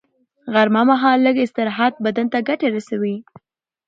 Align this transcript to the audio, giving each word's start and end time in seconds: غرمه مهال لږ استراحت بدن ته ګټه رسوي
غرمه 0.53 0.81
مهال 0.89 1.17
لږ 1.25 1.35
استراحت 1.45 1.93
بدن 2.05 2.25
ته 2.33 2.39
ګټه 2.47 2.67
رسوي 2.75 3.15